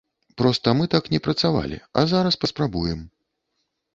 [0.41, 3.07] Проста мы так не працавалі, а зараз паспрабуем.